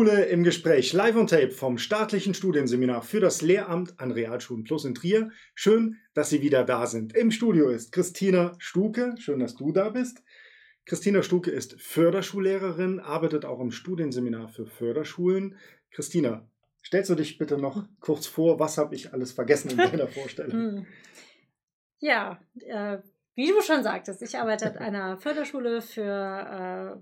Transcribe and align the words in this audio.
Schule 0.00 0.24
im 0.24 0.44
Gespräch, 0.44 0.94
live 0.94 1.14
on 1.16 1.26
tape 1.26 1.50
vom 1.50 1.76
staatlichen 1.76 2.32
Studienseminar 2.32 3.02
für 3.02 3.20
das 3.20 3.42
Lehramt 3.42 4.00
an 4.00 4.12
Realschulen 4.12 4.64
Plus 4.64 4.86
in 4.86 4.94
Trier. 4.94 5.30
Schön, 5.54 5.98
dass 6.14 6.30
Sie 6.30 6.40
wieder 6.40 6.64
da 6.64 6.86
sind. 6.86 7.14
Im 7.14 7.30
Studio 7.30 7.68
ist 7.68 7.92
Christina 7.92 8.54
Stuke. 8.56 9.14
Schön, 9.18 9.40
dass 9.40 9.56
du 9.56 9.72
da 9.72 9.90
bist. 9.90 10.22
Christina 10.86 11.22
Stuke 11.22 11.50
ist 11.50 11.78
Förderschullehrerin, 11.82 12.98
arbeitet 12.98 13.44
auch 13.44 13.60
im 13.60 13.72
Studienseminar 13.72 14.48
für 14.48 14.64
Förderschulen. 14.64 15.58
Christina, 15.90 16.48
stellst 16.82 17.10
du 17.10 17.14
dich 17.14 17.36
bitte 17.36 17.58
noch 17.58 17.84
kurz 18.00 18.26
vor, 18.26 18.58
was 18.58 18.78
habe 18.78 18.94
ich 18.94 19.12
alles 19.12 19.32
vergessen 19.32 19.72
in 19.72 19.76
deiner 19.76 20.08
Vorstellung? 20.08 20.52
Hm. 20.76 20.86
Ja, 21.98 22.40
äh, 22.60 23.00
wie 23.40 23.48
du 23.48 23.62
schon 23.62 23.82
sagtest, 23.82 24.20
ich 24.20 24.36
arbeite 24.36 24.66
an 24.66 24.76
einer 24.76 25.16
Förderschule 25.16 25.80
für, 25.80 26.02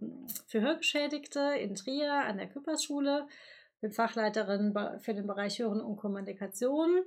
äh, 0.01 0.07
für 0.47 0.61
Hörgeschädigte 0.61 1.41
in 1.61 1.75
Trier 1.75 2.13
an 2.13 2.37
der 2.37 2.47
Küppersschule. 2.47 3.27
Bin 3.81 3.91
Fachleiterin 3.91 4.73
für 5.01 5.15
den 5.15 5.27
Bereich 5.27 5.59
Hören 5.59 5.81
und 5.81 5.97
Kommunikation 5.97 7.03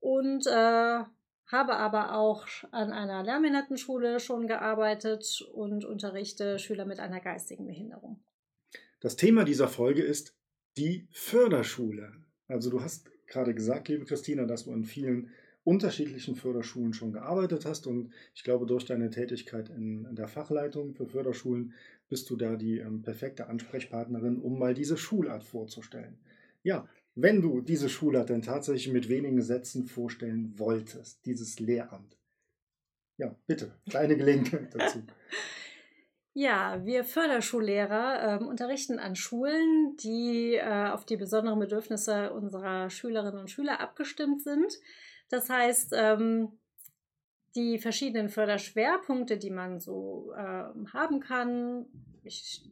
und 0.00 0.46
äh, 0.46 0.50
habe 0.50 1.76
aber 1.76 2.16
auch 2.18 2.46
an 2.70 2.92
einer 2.92 3.22
Lernbehindertenschule 3.22 4.20
schon 4.20 4.46
gearbeitet 4.46 5.42
und 5.54 5.86
unterrichte 5.86 6.58
Schüler 6.58 6.84
mit 6.84 7.00
einer 7.00 7.20
geistigen 7.20 7.66
Behinderung. 7.66 8.22
Das 9.00 9.16
Thema 9.16 9.44
dieser 9.44 9.68
Folge 9.68 10.02
ist 10.02 10.36
die 10.76 11.08
Förderschule. 11.12 12.12
Also 12.46 12.68
du 12.68 12.82
hast 12.82 13.08
gerade 13.26 13.54
gesagt, 13.54 13.88
liebe 13.88 14.04
Christina, 14.04 14.44
dass 14.44 14.64
du 14.64 14.72
in 14.72 14.84
vielen 14.84 15.30
unterschiedlichen 15.66 16.36
Förderschulen 16.36 16.94
schon 16.94 17.12
gearbeitet 17.12 17.66
hast 17.66 17.88
und 17.88 18.12
ich 18.34 18.44
glaube, 18.44 18.66
durch 18.66 18.84
deine 18.84 19.10
Tätigkeit 19.10 19.68
in, 19.68 20.14
der 20.14 20.28
Fachleitung 20.28 20.94
für 20.94 21.06
Förderschulen 21.06 21.74
bist 22.08 22.30
du 22.30 22.36
da 22.36 22.54
die 22.54 22.78
ähm, 22.78 23.02
perfekte 23.02 23.48
Ansprechpartnerin, 23.48 24.38
um 24.38 24.60
mal 24.60 24.74
diese 24.74 24.96
Schulart 24.96 25.42
vorzustellen. 25.42 26.18
Ja, 26.62 26.88
wenn 27.16 27.42
du 27.42 27.60
diese 27.60 27.88
Schulart 27.88 28.28
denn 28.28 28.42
tatsächlich 28.42 28.92
mit 28.92 29.08
wenigen 29.08 29.42
Sätzen 29.42 29.86
vorstellen 29.86 30.56
wolltest, 30.56 31.26
dieses 31.26 31.58
Lehramt. 31.58 32.16
Ja, 33.16 33.34
bitte, 33.46 33.72
kleine 33.88 34.16
Gelegenheit 34.16 34.72
dazu. 34.72 35.02
Ja, 36.38 36.84
wir 36.84 37.04
Förderschullehrer 37.04 38.42
äh, 38.42 38.44
unterrichten 38.44 38.98
an 38.98 39.16
Schulen, 39.16 39.96
die 39.96 40.56
äh, 40.56 40.90
auf 40.90 41.06
die 41.06 41.16
besonderen 41.16 41.58
Bedürfnisse 41.58 42.30
unserer 42.34 42.90
Schülerinnen 42.90 43.40
und 43.40 43.50
Schüler 43.50 43.80
abgestimmt 43.80 44.42
sind. 44.42 44.70
Das 45.30 45.48
heißt, 45.48 45.94
ähm, 45.96 46.52
die 47.54 47.78
verschiedenen 47.78 48.28
Förderschwerpunkte, 48.28 49.38
die 49.38 49.48
man 49.48 49.80
so 49.80 50.34
äh, 50.36 50.64
haben 50.92 51.20
kann, 51.20 51.86
ich, 52.22 52.70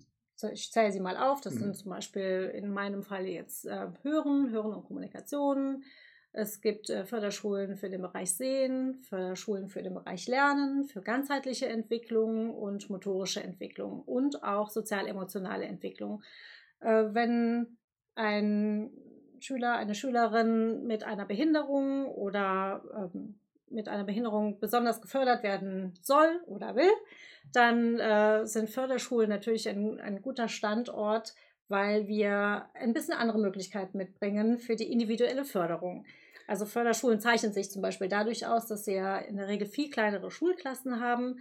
ich 0.53 0.71
zähle 0.71 0.93
sie 0.93 1.01
mal 1.01 1.17
auf, 1.17 1.41
das 1.41 1.55
mhm. 1.55 1.61
sind 1.61 1.77
zum 1.77 1.91
Beispiel 1.91 2.53
in 2.55 2.71
meinem 2.71 3.03
Fall 3.03 3.25
jetzt 3.25 3.65
äh, 3.65 3.87
Hören, 4.03 4.51
Hören 4.51 4.75
und 4.75 4.85
Kommunikation. 4.85 5.85
Es 6.37 6.61
gibt 6.61 6.91
äh, 6.91 7.05
Förderschulen 7.05 7.77
für 7.77 7.89
den 7.89 8.03
Bereich 8.03 8.33
Sehen, 8.33 8.99
Förderschulen 9.09 9.69
für 9.69 9.85
den 9.85 9.95
Bereich 9.95 10.27
Lernen, 10.27 10.83
für 10.83 11.01
ganzheitliche 11.01 11.69
Entwicklung 11.69 12.53
und 12.53 12.91
motorische 12.91 13.41
Entwicklung 13.41 14.03
und 14.03 14.43
auch 14.43 14.69
sozial-emotionale 14.69 15.65
Entwicklung. 15.65 16.25
Äh, 16.81 17.05
wenn 17.13 17.79
ein 18.17 18.91
Schüler, 19.39 19.77
eine 19.77 19.95
Schülerin 19.95 20.85
mit 20.85 21.05
einer 21.05 21.25
Behinderung 21.25 22.07
oder 22.07 22.83
ähm, 23.15 23.39
mit 23.71 23.89
einer 23.89 24.05
Behinderung 24.05 24.59
besonders 24.59 25.01
gefördert 25.01 25.45
werden 25.45 25.95
soll 26.03 26.41
oder 26.47 26.75
will, 26.75 26.91
dann 27.53 28.01
äh, 28.01 28.45
sind 28.45 28.71
Förderschulen 28.71 29.31
natürlich 29.31 29.69
ein, 29.69 30.01
ein 30.01 30.21
guter 30.21 30.49
Standort, 30.49 31.33
weil 31.69 32.09
wir 32.09 32.67
ein 32.75 32.93
bisschen 32.93 33.15
andere 33.15 33.39
Möglichkeiten 33.39 33.99
mitbringen 33.99 34.59
für 34.59 34.75
die 34.75 34.91
individuelle 34.91 35.45
Förderung. 35.45 36.05
Also 36.47 36.67
Förderschulen 36.67 37.21
zeichnen 37.21 37.53
sich 37.53 37.71
zum 37.71 37.83
Beispiel 37.83 38.09
dadurch 38.09 38.47
aus, 38.47 38.67
dass 38.67 38.85
sie 38.85 38.95
ja 38.95 39.19
in 39.19 39.37
der 39.37 39.49
Regel 39.49 39.67
viel 39.67 39.91
kleinere 39.91 40.31
Schulklassen 40.31 41.01
haben. 41.01 41.39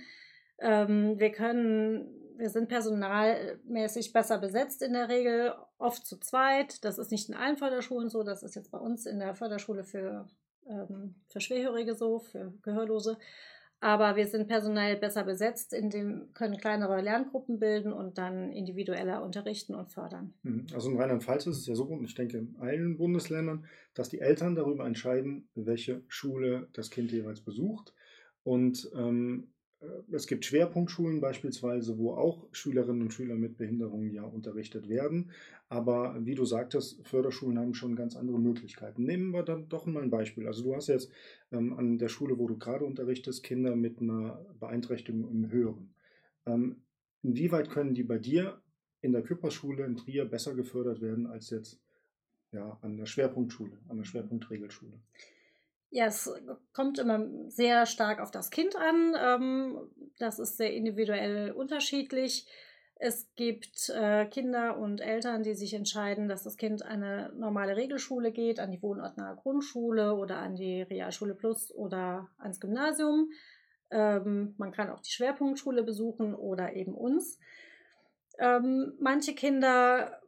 Ähm, 0.60 1.20
wir 1.20 1.32
können 1.32 2.24
wir 2.38 2.50
sind 2.50 2.68
personalmäßig 2.68 4.14
besser 4.14 4.38
besetzt 4.38 4.82
in 4.82 4.94
der 4.94 5.10
Regel, 5.10 5.54
oft 5.78 6.06
zu 6.06 6.20
zweit. 6.20 6.84
Das 6.84 6.98
ist 6.98 7.12
nicht 7.12 7.30
in 7.30 7.36
allen 7.36 7.58
Förderschulen 7.58 8.10
so, 8.10 8.24
das 8.24 8.44
ist 8.44 8.56
jetzt 8.56 8.72
bei 8.72 8.78
uns 8.78 9.06
in 9.06 9.20
der 9.20 9.36
Förderschule 9.36 9.84
für, 9.84 10.28
ähm, 10.68 11.16
für 11.28 11.42
Schwerhörige 11.42 11.96
so, 11.96 12.20
für 12.20 12.54
Gehörlose. 12.62 13.18
Aber 13.84 14.16
wir 14.16 14.28
sind 14.28 14.48
personell 14.48 14.96
besser 14.96 15.26
besetzt, 15.26 15.74
indem 15.74 16.34
können 16.34 16.56
kleinere 16.58 17.02
Lerngruppen 17.02 17.60
bilden 17.60 17.92
und 17.92 18.18
dann 18.18 18.50
individueller 18.54 19.22
unterrichten 19.22 19.76
und 19.76 19.92
fördern. 19.92 20.34
Mhm. 20.44 20.68
Also 20.74 20.90
in 20.90 20.98
Rheinland-Pfalz 20.98 21.48
ist 21.48 21.58
es 21.58 21.68
ja 21.68 21.76
so, 21.76 21.84
und 21.84 22.06
ich 22.06 22.16
denke 22.16 22.38
in 22.38 22.56
allen 22.62 22.96
Bundesländern, 22.96 23.66
dass 23.94 24.08
die 24.08 24.22
Eltern 24.22 24.56
darüber 24.56 24.86
entscheiden, 24.86 25.50
welche 25.54 26.02
Schule 26.08 26.70
das 26.72 26.92
Kind 26.92 27.12
jeweils 27.12 27.42
besucht. 27.42 27.94
Und 28.44 28.90
ähm, 28.96 29.50
äh, 29.50 29.53
es 30.12 30.28
gibt 30.28 30.46
Schwerpunktschulen 30.46 31.22
beispielsweise, 31.22 31.98
wo 31.98 32.14
auch 32.14 32.48
Schülerinnen 32.52 33.02
und 33.02 33.14
Schüler 33.14 33.36
mit 33.36 33.58
Behinderungen 33.58 34.12
ja 34.12 34.24
unterrichtet 34.24 34.90
werden. 34.90 35.32
Aber 35.70 36.16
wie 36.26 36.36
du 36.36 36.46
sagtest, 36.46 37.06
Förderschulen 37.08 37.58
haben 37.58 37.74
schon 37.74 37.96
ganz 37.96 38.16
andere 38.16 38.40
Möglichkeiten. 38.40 39.04
Nehmen 39.04 39.32
wir 39.32 39.44
dann 39.44 39.70
doch 39.70 39.86
mal 39.86 40.04
ein 40.04 40.10
Beispiel. 40.10 40.48
Also 40.48 40.64
du 40.64 40.76
hast 40.76 40.88
jetzt 40.88 41.12
ähm, 41.52 41.74
an 41.74 41.98
der 41.98 42.10
Schule, 42.10 42.38
wo 42.38 42.48
du 42.48 42.58
gerade 42.58 42.86
unterrichtest, 42.86 43.44
Kinder 43.44 43.76
mit 43.76 44.00
einer 44.00 44.46
Beeinträchtigung 44.60 45.30
im 45.30 45.52
Hören. 45.52 45.94
Ähm, 46.46 46.84
inwieweit 47.22 47.70
können 47.70 47.94
die 47.94 48.04
bei 48.04 48.20
dir 48.20 48.62
in 49.02 49.12
der 49.12 49.24
Küppersschule 49.24 49.84
in 49.86 49.96
Trier 49.96 50.26
besser 50.26 50.56
gefördert 50.56 51.02
werden 51.02 51.28
als 51.28 51.50
jetzt 51.50 51.82
ja, 52.52 52.78
an 52.82 52.98
der 52.98 53.06
Schwerpunktschule, 53.06 53.80
an 53.88 53.98
der 53.98 54.06
Schwerpunktregelschule? 54.06 55.00
Ja, 55.96 56.08
es 56.08 56.28
kommt 56.74 56.98
immer 56.98 57.24
sehr 57.50 57.86
stark 57.86 58.20
auf 58.20 58.32
das 58.32 58.50
Kind 58.50 58.76
an. 58.76 59.16
Ähm, 59.16 59.78
das 60.18 60.40
ist 60.40 60.58
sehr 60.58 60.74
individuell 60.74 61.52
unterschiedlich. 61.52 62.48
Es 62.96 63.30
gibt 63.36 63.90
äh, 63.90 64.26
Kinder 64.26 64.80
und 64.80 65.02
Eltern, 65.02 65.44
die 65.44 65.54
sich 65.54 65.76
entscheiden, 65.76 66.28
dass 66.28 66.42
das 66.42 66.58
Kind 66.58 66.82
eine 66.82 67.32
normale 67.36 67.76
Regelschule 67.76 68.32
geht, 68.32 68.60
an 68.60 68.72
die 68.72 68.82
wohnortnahe 68.82 69.36
Grundschule 69.36 70.16
oder 70.16 70.38
an 70.38 70.56
die 70.56 70.82
Realschule 70.82 71.36
Plus 71.36 71.72
oder 71.72 72.28
ans 72.40 72.60
Gymnasium. 72.60 73.30
Ähm, 73.92 74.56
man 74.58 74.72
kann 74.72 74.90
auch 74.90 75.00
die 75.00 75.12
Schwerpunktschule 75.12 75.84
besuchen 75.84 76.34
oder 76.34 76.74
eben 76.74 76.96
uns. 76.96 77.38
Ähm, 78.40 78.94
manche 79.00 79.36
Kinder 79.36 80.20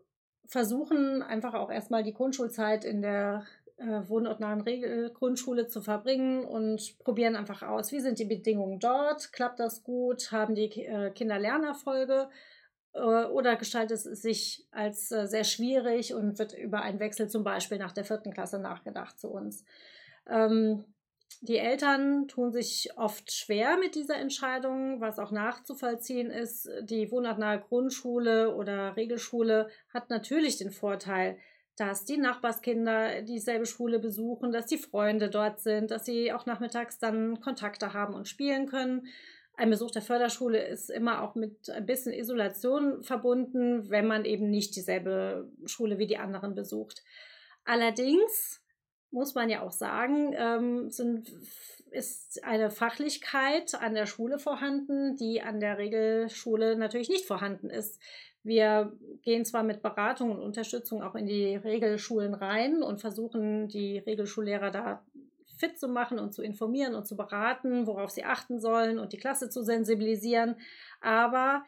versuchen 0.46 1.24
einfach 1.24 1.56
auch 1.56 1.72
erstmal 1.72 2.04
die 2.04 2.14
Grundschulzeit 2.14 2.86
in 2.86 3.02
der 3.02 3.48
äh, 3.78 4.08
wohnortnahen 4.08 4.62
Regelgrundschule 4.62 5.68
zu 5.68 5.82
verbringen 5.82 6.46
und 6.46 6.98
probieren 7.00 7.36
einfach 7.36 7.62
aus, 7.62 7.92
wie 7.92 8.00
sind 8.00 8.20
die 8.20 8.26
Bedingungen 8.26 8.80
dort, 8.80 9.34
klappt 9.34 9.60
das 9.60 9.84
gut, 9.84 10.32
haben 10.32 10.56
die 10.56 10.70
äh, 10.86 11.12
Kinder 11.12 11.40
Lernerfolge 11.40 12.30
äh, 12.94 13.00
oder 13.00 13.56
gestaltet 13.58 13.98
es 13.98 14.22
sich 14.22 14.66
als 14.72 15.12
äh, 15.12 15.28
sehr 15.28 15.44
schwierig 15.44 16.14
und 16.14 16.40
wird 16.40 16.54
über 16.54 16.82
einen 16.82 17.00
Wechsel 17.00 17.30
zum 17.30 17.44
Beispiel 17.44 17.78
nach 17.78 17.92
der 17.92 18.06
vierten 18.06 18.32
Klasse 18.32 18.60
nachgedacht 18.60 19.20
zu 19.20 19.30
uns. 19.30 19.66
Ähm, 20.30 20.86
die 21.42 21.58
Eltern 21.58 22.28
tun 22.28 22.52
sich 22.52 22.92
oft 22.96 23.32
schwer 23.32 23.78
mit 23.78 23.96
dieser 23.96 24.16
Entscheidung, 24.16 25.02
was 25.02 25.20
auch 25.20 25.32
nachzuvollziehen 25.32 26.32
ist. 26.32 26.70
Die 26.84 27.12
wohnortnahe 27.12 27.60
Grundschule 27.60 28.56
oder 28.56 28.96
Regelschule 28.96 29.70
hat 29.94 30.10
natürlich 30.10 30.58
den 30.58 30.72
Vorteil, 30.72 31.38
dass 31.76 32.06
die 32.06 32.18
Nachbarskinder 32.18 33.22
dieselbe 33.22 33.66
Schule 33.66 34.00
besuchen, 34.00 34.52
dass 34.52 34.66
die 34.66 34.78
Freunde 34.78 35.30
dort 35.30 35.60
sind, 35.60 35.92
dass 35.92 36.06
sie 36.06 36.32
auch 36.32 36.46
nachmittags 36.46 37.00
dann 37.00 37.42
Kontakte 37.42 37.94
haben 37.94 38.14
und 38.14 38.28
spielen 38.28 38.68
können. 38.68 39.08
Ein 39.58 39.70
Besuch 39.70 39.92
der 39.92 40.02
Förderschule 40.02 40.66
ist 40.66 40.90
immer 40.90 41.22
auch 41.22 41.36
mit 41.36 41.70
ein 41.70 41.86
bisschen 41.86 42.14
Isolation 42.14 43.04
verbunden, 43.04 43.90
wenn 43.90 44.08
man 44.08 44.26
eben 44.26 44.50
nicht 44.50 44.76
dieselbe 44.76 45.50
Schule 45.66 45.98
wie 45.98 46.08
die 46.08 46.18
anderen 46.18 46.56
besucht. 46.56 47.04
Allerdings 47.64 48.62
muss 49.12 49.34
man 49.34 49.50
ja 49.50 49.62
auch 49.62 49.72
sagen, 49.72 50.34
ähm, 50.38 50.92
sind, 50.92 51.32
ist 51.92 52.44
eine 52.44 52.70
Fachlichkeit 52.70 53.76
an 53.76 53.96
der 53.96 54.06
Schule 54.06 54.40
vorhanden, 54.40 55.16
die 55.16 55.42
an 55.42 55.62
der 55.62 55.78
Regelschule 55.78 56.76
natürlich 56.76 57.10
nicht 57.10 57.26
vorhanden 57.26 57.70
ist. 57.70 58.02
Wir 58.46 58.96
gehen 59.24 59.44
zwar 59.44 59.64
mit 59.64 59.82
Beratung 59.82 60.30
und 60.30 60.40
Unterstützung 60.40 61.02
auch 61.02 61.16
in 61.16 61.26
die 61.26 61.56
Regelschulen 61.56 62.36
rein 62.36 62.84
und 62.84 63.02
versuchen, 63.02 63.68
die 63.68 63.98
Regelschullehrer 63.98 64.70
da 64.70 65.04
fit 65.58 65.80
zu 65.80 65.88
machen 65.88 66.20
und 66.20 66.32
zu 66.32 66.44
informieren 66.44 66.94
und 66.94 67.08
zu 67.08 67.18
beraten, 67.18 67.88
worauf 67.88 68.12
sie 68.12 68.24
achten 68.24 68.60
sollen 68.60 69.00
und 69.00 69.14
die 69.14 69.18
Klasse 69.18 69.50
zu 69.50 69.64
sensibilisieren. 69.64 70.58
Aber 71.02 71.64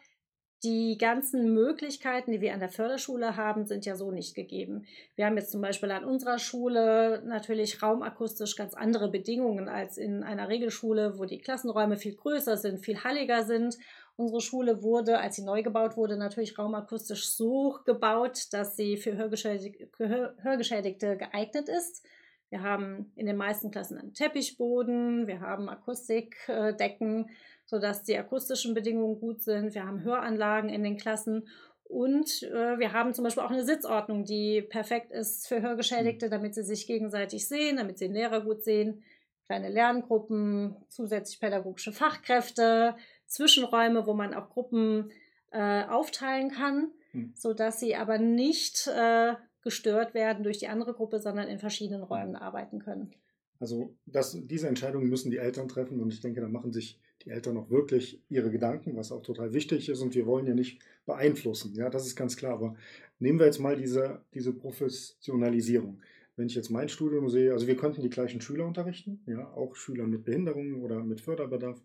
die 0.64 0.98
ganzen 1.00 1.52
Möglichkeiten, 1.52 2.32
die 2.32 2.42
wir 2.42 2.54
an 2.54 2.60
der 2.60 2.70
Förderschule 2.70 3.36
haben, 3.36 3.66
sind 3.66 3.86
ja 3.88 3.96
so 3.96 4.12
nicht 4.12 4.36
gegeben. 4.36 4.86
Wir 5.16 5.26
haben 5.26 5.38
jetzt 5.38 5.52
zum 5.52 5.62
Beispiel 5.62 5.90
an 5.90 6.04
unserer 6.04 6.38
Schule 6.38 7.24
natürlich 7.26 7.82
raumakustisch 7.82 8.56
ganz 8.56 8.76
andere 8.76 9.10
Bedingungen 9.10 9.68
als 9.68 9.98
in 9.98 10.22
einer 10.22 10.48
Regelschule, 10.48 11.18
wo 11.18 11.26
die 11.26 11.40
Klassenräume 11.40 11.98
viel 11.98 12.16
größer 12.16 12.58
sind, 12.58 12.80
viel 12.80 13.04
halliger 13.04 13.44
sind 13.46 13.78
Unsere 14.18 14.42
Schule 14.42 14.82
wurde, 14.82 15.20
als 15.20 15.36
sie 15.36 15.44
neu 15.44 15.62
gebaut 15.62 15.96
wurde, 15.96 16.18
natürlich 16.18 16.58
raumakustisch 16.58 17.30
so 17.30 17.78
gebaut, 17.86 18.48
dass 18.52 18.76
sie 18.76 18.98
für 18.98 19.16
Hörgeschädigte, 19.16 20.36
Hörgeschädigte 20.42 21.18
geeignet 21.18 21.70
ist. 21.70 22.04
Wir 22.50 22.64
haben 22.64 23.12
in 23.16 23.28
den 23.28 23.38
meisten 23.38 23.72
Klassen 23.72 23.98
einen 23.98 24.14
Teppichboden, 24.14 25.28
wir 25.28 25.42
haben 25.42 25.70
Akustikdecken, 25.70 27.30
sodass 27.66 28.04
die 28.04 28.18
akustischen 28.18 28.74
Bedingungen 28.74 29.20
gut 29.20 29.42
sind. 29.42 29.76
Wir 29.76 29.86
haben 29.86 30.04
Höranlagen 30.04 30.70
in 30.70 30.84
den 30.84 30.98
Klassen 30.98 31.48
und 31.84 32.44
äh, 32.44 32.80
wir 32.80 32.94
haben 32.94 33.14
zum 33.14 33.24
Beispiel 33.24 33.44
auch 33.44 33.52
eine 33.52 33.66
Sitzordnung, 33.66 34.26
die 34.26 34.62
perfekt 34.62 35.12
ist 35.12 35.48
für 35.48 35.62
Hörgeschädigte, 35.62 36.26
hm. 36.26 36.32
damit 36.32 36.56
sie 36.56 36.64
sich 36.64 36.88
gegenseitig 36.88 37.48
sehen, 37.48 37.78
damit 37.78 37.98
sie 37.98 38.06
den 38.06 38.16
Lehrer 38.16 38.42
gut 38.42 38.64
sehen. 38.64 39.04
Kleine 39.46 39.70
Lerngruppen, 39.70 40.76
zusätzlich 40.90 41.40
pädagogische 41.40 41.94
Fachkräfte, 41.94 42.96
Zwischenräume, 43.28 44.08
wo 44.08 44.14
man 44.14 44.34
auch 44.34 44.50
Gruppen 44.50 45.12
äh, 45.52 45.84
aufteilen 45.84 46.52
kann, 46.52 46.92
mhm. 47.14 47.34
sodass 47.36 47.80
sie 47.80 47.96
aber 47.96 48.18
nicht 48.18 48.88
äh, 48.88 49.34
gestört 49.64 50.14
werden 50.14 50.44
durch 50.44 50.60
die 50.60 50.68
andere 50.68 50.94
Gruppe, 50.94 51.20
sondern 51.20 51.48
in 51.48 51.60
verschiedenen 51.60 52.04
Räumen 52.04 52.36
arbeiten 52.36 52.80
können. 52.80 53.12
Also 53.60 53.96
das, 54.06 54.38
diese 54.46 54.68
Entscheidungen 54.68 55.10
müssen 55.10 55.32
die 55.32 55.38
Eltern 55.38 55.68
treffen 55.68 56.00
und 56.00 56.14
ich 56.14 56.22
denke, 56.22 56.42
da 56.42 56.48
machen 56.48 56.72
sich 56.72 57.00
die 57.24 57.32
Eltern 57.32 57.58
auch 57.58 57.70
wirklich 57.70 58.22
ihre 58.30 58.52
Gedanken, 58.52 58.96
was 58.96 59.12
auch 59.12 59.24
total 59.24 59.54
wichtig 59.54 59.90
ist 59.90 60.02
und 60.02 60.14
wir 60.16 60.26
wollen 60.26 60.46
ja 60.46 60.54
nicht 60.54 60.82
beeinflussen, 61.06 61.74
ja, 61.74 61.90
das 61.90 62.06
ist 62.06 62.16
ganz 62.16 62.38
klar, 62.38 62.54
aber 62.54 62.76
nehmen 63.20 63.40
wir 63.40 63.48
jetzt 63.48 63.60
mal 63.60 63.76
diese, 63.76 64.22
diese 64.34 64.54
Professionalisierung. 64.54 66.02
Wenn 66.36 66.48
ich 66.48 66.56
jetzt 66.56 66.70
mein 66.70 66.88
Studium 66.88 67.30
sehe, 67.30 67.52
also 67.52 67.66
wir 67.66 67.76
könnten 67.76 68.04
die 68.04 68.12
gleichen 68.12 68.42
Schüler 68.42 68.66
unterrichten, 68.66 69.22
ja, 69.26 69.52
auch 69.54 69.76
Schüler 69.76 70.06
mit 70.06 70.24
Behinderungen 70.24 70.84
oder 70.84 71.04
mit 71.04 71.20
Förderbedarf. 71.20 71.82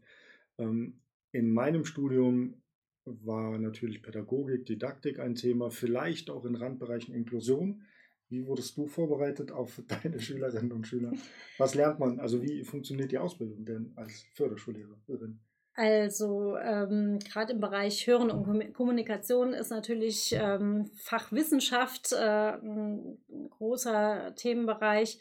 Ähm, 0.58 1.00
in 1.32 1.52
meinem 1.52 1.84
Studium 1.84 2.62
war 3.04 3.58
natürlich 3.58 4.02
Pädagogik, 4.02 4.66
Didaktik 4.66 5.18
ein 5.18 5.34
Thema, 5.34 5.70
vielleicht 5.70 6.30
auch 6.30 6.44
in 6.44 6.54
Randbereichen 6.54 7.14
Inklusion. 7.14 7.82
Wie 8.28 8.46
wurdest 8.46 8.76
du 8.76 8.86
vorbereitet 8.86 9.50
auf 9.50 9.82
deine 9.88 10.20
Schülerinnen 10.20 10.72
und 10.72 10.86
Schüler? 10.86 11.12
Was 11.58 11.74
lernt 11.74 11.98
man? 11.98 12.20
Also 12.20 12.42
wie 12.42 12.64
funktioniert 12.64 13.10
die 13.10 13.18
Ausbildung 13.18 13.64
denn 13.64 13.92
als 13.96 14.24
Förderschullehrerin? 14.34 15.40
Also 15.74 16.56
ähm, 16.58 17.18
gerade 17.18 17.54
im 17.54 17.60
Bereich 17.60 18.06
Hören 18.06 18.30
und 18.30 18.74
Kommunikation 18.74 19.54
ist 19.54 19.70
natürlich 19.70 20.34
ähm, 20.38 20.90
Fachwissenschaft 20.96 22.12
äh, 22.12 22.56
ein 22.58 23.18
großer 23.48 24.34
Themenbereich, 24.36 25.18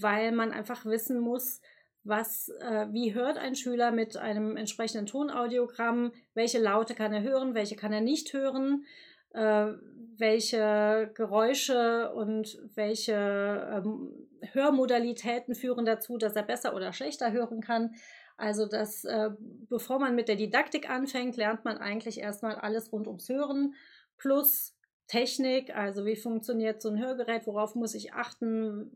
weil 0.00 0.32
man 0.32 0.50
einfach 0.50 0.84
wissen 0.84 1.20
muss, 1.20 1.60
was, 2.04 2.50
äh, 2.60 2.86
wie 2.90 3.14
hört 3.14 3.38
ein 3.38 3.56
Schüler 3.56 3.90
mit 3.90 4.16
einem 4.16 4.56
entsprechenden 4.56 5.06
Tonaudiogramm, 5.06 6.12
welche 6.34 6.58
Laute 6.58 6.94
kann 6.94 7.12
er 7.12 7.22
hören, 7.22 7.54
welche 7.54 7.76
kann 7.76 7.92
er 7.92 8.02
nicht 8.02 8.32
hören, 8.32 8.84
äh, 9.32 9.72
welche 10.16 11.10
Geräusche 11.14 12.12
und 12.12 12.58
welche 12.74 13.14
ähm, 13.14 14.28
Hörmodalitäten 14.52 15.54
führen 15.54 15.86
dazu, 15.86 16.18
dass 16.18 16.36
er 16.36 16.42
besser 16.42 16.74
oder 16.74 16.92
schlechter 16.92 17.32
hören 17.32 17.60
kann. 17.60 17.94
Also, 18.36 18.66
dass, 18.66 19.04
äh, 19.04 19.30
bevor 19.68 19.98
man 19.98 20.14
mit 20.14 20.28
der 20.28 20.36
Didaktik 20.36 20.90
anfängt, 20.90 21.36
lernt 21.36 21.64
man 21.64 21.78
eigentlich 21.78 22.20
erstmal 22.20 22.56
alles 22.56 22.92
rund 22.92 23.06
ums 23.06 23.28
Hören 23.28 23.74
plus 24.18 24.76
Technik, 25.06 25.74
also 25.76 26.06
wie 26.06 26.16
funktioniert 26.16 26.80
so 26.80 26.88
ein 26.88 26.98
Hörgerät, 26.98 27.46
worauf 27.46 27.74
muss 27.74 27.94
ich 27.94 28.14
achten, 28.14 28.90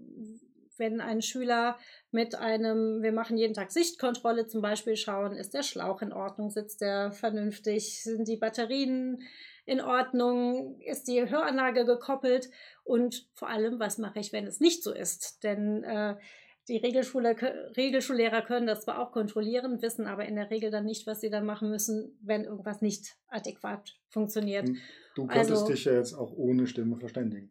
wenn 0.79 1.01
ein 1.01 1.23
Schüler 1.23 1.79
mit 2.11 2.35
einem, 2.35 3.03
wir 3.03 3.13
machen 3.13 3.37
jeden 3.37 3.55
Tag 3.55 3.71
Sichtkontrolle 3.71 4.47
zum 4.47 4.63
Beispiel 4.63 4.97
schauen, 4.97 5.33
ist 5.33 5.55
der 5.55 5.63
Schlauch 5.63 6.03
in 6.03 6.13
Ordnung, 6.13 6.51
sitzt 6.51 6.81
der 6.81 7.13
vernünftig, 7.13 8.03
sind 8.03 8.29
die 8.29 8.37
Batterien 8.37 9.23
in 9.67 9.81
Ordnung, 9.81 10.81
ist 10.81 11.09
die 11.09 11.29
Höranlage 11.29 11.85
gekoppelt 11.85 12.51
und 12.85 13.29
vor 13.35 13.49
allem, 13.51 13.79
was 13.79 13.99
mache 13.99 14.19
ich, 14.19 14.33
wenn 14.33 14.47
es 14.47 14.61
nicht 14.61 14.83
so 14.83 14.95
ist? 14.95 15.45
Denn 15.45 15.85
äh, 15.85 16.17
die 16.69 16.77
Regelschule, 16.77 17.37
Regelschullehrer 17.77 18.43
können 18.43 18.67
das 18.67 18.83
zwar 18.83 18.99
auch 18.99 19.13
kontrollieren, 19.13 19.81
wissen 19.83 20.07
aber 20.07 20.27
in 20.27 20.37
der 20.37 20.51
Regel 20.51 20.71
dann 20.71 20.85
nicht, 20.85 21.07
was 21.07 21.21
sie 21.21 21.31
dann 21.31 21.47
machen 21.47 21.71
müssen, 21.71 22.19
wenn 22.23 22.45
irgendwas 22.45 22.83
nicht 22.83 23.17
adäquat 23.29 23.99
funktioniert. 24.09 24.69
Du 25.15 25.27
könntest 25.27 25.51
also, 25.51 25.67
dich 25.67 25.85
ja 25.85 25.93
jetzt 25.93 26.15
auch 26.15 26.33
ohne 26.33 26.67
Stimme 26.67 26.97
verständigen. 26.97 27.51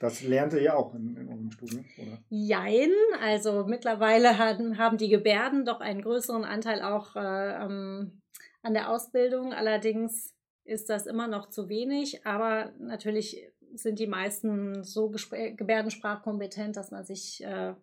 Das 0.00 0.22
lernt 0.22 0.54
ihr 0.54 0.62
ja 0.62 0.74
auch 0.74 0.94
in, 0.94 1.14
in 1.16 1.28
eurem 1.28 1.50
Studium, 1.50 1.84
oder? 1.98 2.22
Jein, 2.30 2.90
also 3.22 3.64
mittlerweile 3.66 4.38
haben, 4.38 4.78
haben 4.78 4.96
die 4.96 5.10
Gebärden 5.10 5.66
doch 5.66 5.80
einen 5.80 6.00
größeren 6.00 6.44
Anteil 6.44 6.80
auch 6.80 7.16
äh, 7.16 7.20
an 7.20 8.20
der 8.62 8.90
Ausbildung. 8.90 9.52
Allerdings 9.52 10.34
ist 10.64 10.88
das 10.88 11.06
immer 11.06 11.28
noch 11.28 11.50
zu 11.50 11.68
wenig, 11.68 12.26
aber 12.26 12.72
natürlich 12.78 13.52
sind 13.74 13.98
die 13.98 14.06
meisten 14.06 14.82
so 14.84 15.10
gebärdensprachkompetent, 15.10 16.76
dass 16.76 16.90
man 16.90 17.04
sich, 17.04 17.44
äh, 17.44 17.74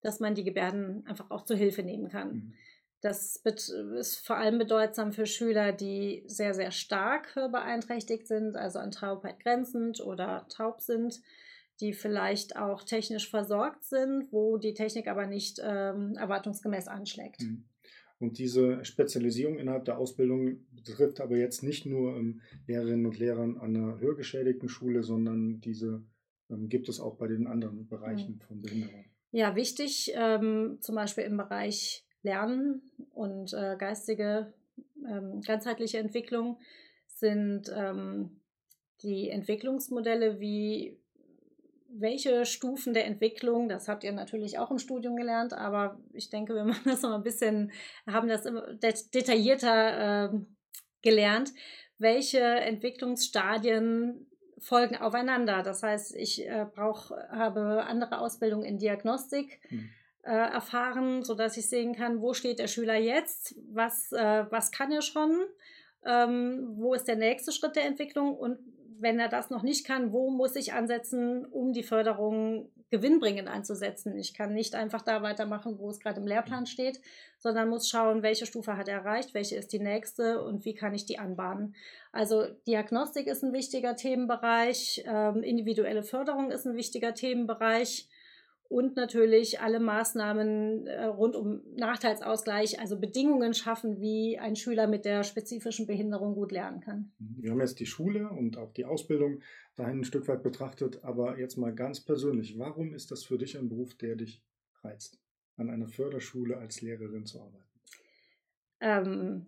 dass 0.00 0.20
man 0.20 0.34
die 0.34 0.44
Gebärden 0.44 1.06
einfach 1.06 1.30
auch 1.30 1.44
zur 1.44 1.56
Hilfe 1.56 1.82
nehmen 1.82 2.08
kann. 2.08 2.32
Mhm. 2.32 2.54
Das 3.00 3.36
ist 3.36 4.26
vor 4.26 4.36
allem 4.36 4.58
bedeutsam 4.58 5.12
für 5.12 5.24
Schüler, 5.24 5.72
die 5.72 6.22
sehr, 6.26 6.52
sehr 6.52 6.70
stark 6.70 7.34
beeinträchtigt 7.34 8.26
sind, 8.26 8.56
also 8.56 8.78
an 8.78 8.90
Taubheit 8.90 9.40
grenzend 9.40 10.00
oder 10.00 10.46
taub 10.50 10.82
sind, 10.82 11.22
die 11.80 11.94
vielleicht 11.94 12.56
auch 12.56 12.82
technisch 12.82 13.30
versorgt 13.30 13.84
sind, 13.84 14.30
wo 14.30 14.58
die 14.58 14.74
Technik 14.74 15.08
aber 15.08 15.26
nicht 15.26 15.60
ähm, 15.64 16.14
erwartungsgemäß 16.16 16.88
anschlägt. 16.88 17.40
Mhm. 17.40 17.64
Und 18.18 18.38
diese 18.38 18.84
Spezialisierung 18.84 19.58
innerhalb 19.58 19.86
der 19.86 19.96
Ausbildung 19.96 20.66
betrifft 20.72 21.22
aber 21.22 21.38
jetzt 21.38 21.62
nicht 21.62 21.86
nur 21.86 22.18
ähm, 22.18 22.42
Lehrerinnen 22.66 23.06
und 23.06 23.18
Lehrer 23.18 23.40
an 23.40 23.58
einer 23.58 23.98
hörgeschädigten 23.98 24.68
Schule, 24.68 25.02
sondern 25.02 25.62
diese 25.62 26.04
ähm, 26.50 26.68
gibt 26.68 26.90
es 26.90 27.00
auch 27.00 27.16
bei 27.16 27.28
den 27.28 27.46
anderen 27.46 27.88
Bereichen 27.88 28.34
mhm. 28.34 28.40
von 28.40 28.60
Behinderung. 28.60 29.06
Ja, 29.32 29.56
wichtig, 29.56 30.12
ähm, 30.14 30.78
zum 30.82 30.96
Beispiel 30.96 31.24
im 31.24 31.38
Bereich 31.38 32.04
Lernen 32.22 32.82
und 33.14 33.52
äh, 33.52 33.76
geistige 33.78 34.52
ähm, 35.08 35.40
ganzheitliche 35.42 35.98
Entwicklung 35.98 36.58
sind 37.06 37.70
ähm, 37.74 38.40
die 39.02 39.30
Entwicklungsmodelle 39.30 40.40
wie 40.40 40.98
welche 41.92 42.46
Stufen 42.46 42.94
der 42.94 43.06
Entwicklung, 43.06 43.68
das 43.68 43.88
habt 43.88 44.04
ihr 44.04 44.12
natürlich 44.12 44.58
auch 44.58 44.70
im 44.70 44.78
Studium 44.78 45.16
gelernt, 45.16 45.52
aber 45.52 45.98
ich 46.12 46.30
denke, 46.30 46.54
wir 46.54 46.64
machen 46.64 46.84
das 46.84 47.02
noch 47.02 47.14
ein 47.14 47.22
bisschen, 47.22 47.72
haben 48.06 48.28
das 48.28 49.10
detaillierter 49.10 50.32
äh, 50.32 50.38
gelernt, 51.02 51.52
welche 51.98 52.40
Entwicklungsstadien 52.40 54.26
folgen 54.58 54.96
aufeinander. 54.96 55.62
Das 55.62 55.82
heißt, 55.82 56.14
ich 56.14 56.46
äh, 56.46 56.66
brauch, 56.72 57.10
habe 57.10 57.84
andere 57.84 58.20
Ausbildung 58.20 58.62
in 58.62 58.78
Diagnostik. 58.78 59.60
Hm 59.68 59.90
äh, 60.22 60.30
erfahren, 60.30 61.22
sodass 61.22 61.56
ich 61.56 61.68
sehen 61.68 61.94
kann, 61.94 62.20
wo 62.20 62.34
steht 62.34 62.58
der 62.58 62.68
Schüler 62.68 62.96
jetzt, 62.96 63.54
was, 63.72 64.12
äh, 64.12 64.44
was 64.50 64.70
kann 64.70 64.92
er 64.92 65.02
schon, 65.02 65.36
ähm, 66.04 66.74
wo 66.76 66.94
ist 66.94 67.08
der 67.08 67.16
nächste 67.16 67.52
Schritt 67.52 67.76
der 67.76 67.86
Entwicklung 67.86 68.36
und 68.36 68.58
wenn 68.98 69.18
er 69.18 69.28
das 69.28 69.48
noch 69.48 69.62
nicht 69.62 69.86
kann, 69.86 70.12
wo 70.12 70.30
muss 70.30 70.56
ich 70.56 70.74
ansetzen, 70.74 71.46
um 71.46 71.72
die 71.72 71.82
Förderung 71.82 72.68
gewinnbringend 72.90 73.48
einzusetzen. 73.48 74.16
Ich 74.18 74.34
kann 74.34 74.52
nicht 74.52 74.74
einfach 74.74 75.02
da 75.02 75.22
weitermachen, 75.22 75.78
wo 75.78 75.88
es 75.88 76.00
gerade 76.00 76.20
im 76.20 76.26
Lehrplan 76.26 76.66
steht, 76.66 77.00
sondern 77.38 77.68
muss 77.68 77.88
schauen, 77.88 78.22
welche 78.22 78.46
Stufe 78.46 78.76
hat 78.76 78.88
er 78.88 78.98
erreicht, 78.98 79.32
welche 79.32 79.56
ist 79.56 79.72
die 79.72 79.78
nächste 79.78 80.42
und 80.42 80.64
wie 80.64 80.74
kann 80.74 80.92
ich 80.92 81.06
die 81.06 81.18
anbahnen. 81.18 81.74
Also 82.12 82.46
Diagnostik 82.66 83.26
ist 83.28 83.44
ein 83.44 83.52
wichtiger 83.52 83.96
Themenbereich, 83.96 85.04
ähm, 85.06 85.42
individuelle 85.42 86.02
Förderung 86.02 86.50
ist 86.50 86.66
ein 86.66 86.76
wichtiger 86.76 87.14
Themenbereich 87.14 88.08
und 88.70 88.94
natürlich 88.94 89.58
alle 89.58 89.80
Maßnahmen 89.80 90.86
äh, 90.86 91.04
rund 91.06 91.34
um 91.34 91.60
Nachteilsausgleich, 91.74 92.78
also 92.78 93.00
Bedingungen 93.00 93.52
schaffen, 93.52 94.00
wie 94.00 94.38
ein 94.38 94.54
Schüler 94.54 94.86
mit 94.86 95.04
der 95.04 95.24
spezifischen 95.24 95.88
Behinderung 95.88 96.36
gut 96.36 96.52
lernen 96.52 96.80
kann. 96.80 97.10
Wir 97.18 97.50
haben 97.50 97.60
jetzt 97.60 97.80
die 97.80 97.86
Schule 97.86 98.30
und 98.30 98.56
auch 98.56 98.72
die 98.72 98.84
Ausbildung 98.84 99.40
dahin 99.74 99.98
ein 99.98 100.04
Stück 100.04 100.28
weit 100.28 100.44
betrachtet, 100.44 101.02
aber 101.02 101.36
jetzt 101.40 101.56
mal 101.56 101.74
ganz 101.74 102.00
persönlich, 102.00 102.60
warum 102.60 102.94
ist 102.94 103.10
das 103.10 103.24
für 103.24 103.38
dich 103.38 103.58
ein 103.58 103.68
Beruf, 103.68 103.94
der 103.94 104.14
dich 104.14 104.40
reizt, 104.84 105.20
an 105.56 105.68
einer 105.68 105.88
Förderschule 105.88 106.56
als 106.56 106.80
Lehrerin 106.80 107.26
zu 107.26 107.40
arbeiten? 107.40 107.64
Ähm, 108.80 109.46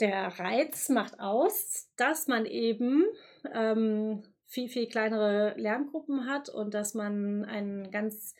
der 0.00 0.28
Reiz 0.38 0.88
macht 0.88 1.20
aus, 1.20 1.90
dass 1.96 2.28
man 2.28 2.46
eben 2.46 3.04
ähm, 3.52 4.22
viel, 4.54 4.68
viel 4.68 4.86
kleinere 4.86 5.54
Lerngruppen 5.56 6.26
hat 6.28 6.48
und 6.48 6.74
dass 6.74 6.94
man 6.94 7.44
ein 7.44 7.90
ganz 7.90 8.36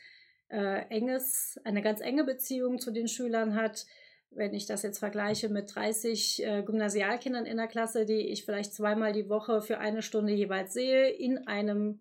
äh, 0.49 0.87
enges, 0.89 1.61
eine 1.65 1.83
ganz 1.83 2.01
enge 2.01 2.23
Beziehung 2.23 2.79
zu 2.79 2.93
den 2.93 3.09
Schülern 3.09 3.57
hat. 3.57 3.85
Wenn 4.31 4.55
ich 4.55 4.67
das 4.67 4.83
jetzt 4.83 5.01
vergleiche 5.01 5.49
mit 5.49 5.75
30 5.75 6.45
äh, 6.45 6.63
Gymnasialkindern 6.63 7.47
in 7.47 7.57
der 7.57 7.67
Klasse, 7.67 8.07
die 8.07 8.29
ich 8.29 8.45
vielleicht 8.45 8.73
zweimal 8.73 9.13
die 9.13 9.29
Woche 9.29 9.61
für 9.61 9.79
eine 9.79 10.03
Stunde 10.03 10.33
jeweils 10.33 10.73
sehe, 10.73 11.11
in 11.11 11.49
einem 11.49 12.01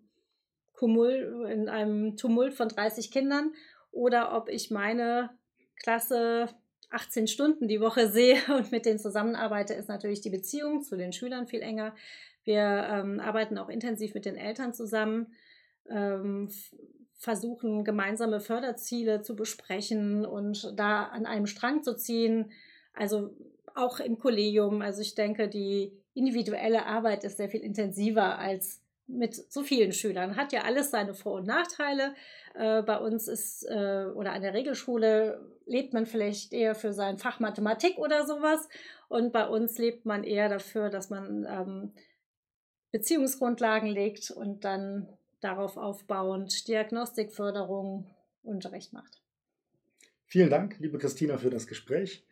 Kumul, 0.74 1.48
in 1.50 1.68
einem 1.68 2.16
Tumult 2.16 2.54
von 2.54 2.68
30 2.68 3.10
Kindern, 3.10 3.52
oder 3.90 4.36
ob 4.36 4.48
ich 4.48 4.70
meine 4.70 5.30
Klasse 5.76 6.48
18 6.90 7.26
Stunden 7.26 7.66
die 7.66 7.80
Woche 7.80 8.08
sehe 8.08 8.38
und 8.56 8.70
mit 8.70 8.86
denen 8.86 9.00
zusammenarbeite, 9.00 9.74
ist 9.74 9.88
natürlich 9.88 10.20
die 10.20 10.30
Beziehung 10.30 10.82
zu 10.82 10.96
den 10.96 11.12
Schülern 11.12 11.48
viel 11.48 11.62
enger. 11.62 11.96
Wir 12.44 12.86
ähm, 12.90 13.20
arbeiten 13.20 13.58
auch 13.58 13.68
intensiv 13.68 14.14
mit 14.14 14.24
den 14.24 14.36
Eltern 14.36 14.72
zusammen, 14.72 15.34
ähm, 15.88 16.50
versuchen 17.16 17.84
gemeinsame 17.84 18.40
Förderziele 18.40 19.22
zu 19.22 19.34
besprechen 19.34 20.26
und 20.26 20.78
da 20.78 21.04
an 21.04 21.26
einem 21.26 21.46
Strang 21.46 21.82
zu 21.82 21.96
ziehen. 21.96 22.52
Also 22.92 23.34
auch 23.74 24.00
im 24.00 24.18
Kollegium. 24.18 24.82
Also 24.82 25.02
ich 25.02 25.14
denke, 25.14 25.48
die 25.48 25.92
individuelle 26.14 26.86
Arbeit 26.86 27.24
ist 27.24 27.38
sehr 27.38 27.48
viel 27.48 27.60
intensiver 27.60 28.38
als 28.38 28.80
mit 29.06 29.34
so 29.34 29.62
vielen 29.62 29.92
Schülern. 29.92 30.36
Hat 30.36 30.52
ja 30.52 30.62
alles 30.62 30.90
seine 30.90 31.14
Vor- 31.14 31.34
und 31.34 31.46
Nachteile. 31.46 32.14
Äh, 32.54 32.82
bei 32.82 32.98
uns 32.98 33.28
ist, 33.28 33.64
äh, 33.68 34.06
oder 34.14 34.32
an 34.32 34.42
der 34.42 34.54
Regelschule 34.54 35.40
lebt 35.66 35.92
man 35.92 36.06
vielleicht 36.06 36.52
eher 36.52 36.74
für 36.74 36.92
sein 36.92 37.18
Fach 37.18 37.40
Mathematik 37.40 37.98
oder 37.98 38.26
sowas. 38.26 38.68
Und 39.08 39.32
bei 39.32 39.46
uns 39.46 39.76
lebt 39.78 40.06
man 40.06 40.24
eher 40.24 40.48
dafür, 40.48 40.88
dass 40.88 41.10
man 41.10 41.46
ähm, 41.48 41.92
Beziehungsgrundlagen 42.94 43.88
legt 43.88 44.30
und 44.30 44.62
dann 44.62 45.08
darauf 45.40 45.76
aufbauend 45.76 46.68
Diagnostik, 46.68 47.32
Förderung, 47.32 48.08
Unterricht 48.44 48.92
macht. 48.92 49.20
Vielen 50.26 50.48
Dank, 50.48 50.76
liebe 50.78 50.98
Christina, 50.98 51.36
für 51.36 51.50
das 51.50 51.66
Gespräch. 51.66 52.24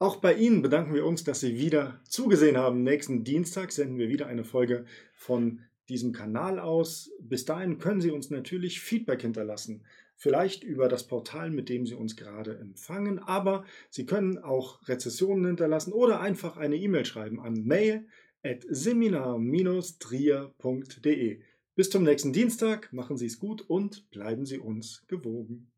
Auch 0.00 0.16
bei 0.16 0.34
Ihnen 0.34 0.60
bedanken 0.60 0.92
wir 0.92 1.06
uns, 1.06 1.22
dass 1.22 1.38
Sie 1.38 1.56
wieder 1.56 2.00
zugesehen 2.02 2.56
haben. 2.56 2.82
Nächsten 2.82 3.22
Dienstag 3.22 3.70
senden 3.70 3.96
wir 3.96 4.08
wieder 4.08 4.26
eine 4.26 4.42
Folge 4.42 4.86
von 5.14 5.60
diesem 5.88 6.12
Kanal 6.12 6.58
aus. 6.58 7.12
Bis 7.20 7.44
dahin 7.44 7.78
können 7.78 8.00
Sie 8.00 8.10
uns 8.10 8.28
natürlich 8.28 8.80
Feedback 8.80 9.22
hinterlassen. 9.22 9.84
Vielleicht 10.16 10.64
über 10.64 10.88
das 10.88 11.06
Portal, 11.06 11.50
mit 11.50 11.68
dem 11.68 11.86
Sie 11.86 11.94
uns 11.94 12.16
gerade 12.16 12.58
empfangen, 12.58 13.20
aber 13.20 13.64
Sie 13.88 14.04
können 14.04 14.38
auch 14.38 14.88
Rezessionen 14.88 15.46
hinterlassen 15.46 15.92
oder 15.92 16.20
einfach 16.20 16.56
eine 16.56 16.74
E-Mail 16.74 17.04
schreiben 17.04 17.38
an 17.38 17.62
mail 17.62 18.08
at 18.42 18.64
seminar-trier.de. 18.68 21.40
Bis 21.74 21.90
zum 21.90 22.02
nächsten 22.02 22.32
Dienstag, 22.32 22.92
machen 22.92 23.16
Sie 23.16 23.26
es 23.26 23.38
gut 23.38 23.62
und 23.62 24.10
bleiben 24.10 24.46
Sie 24.46 24.58
uns 24.58 25.06
gewogen. 25.06 25.70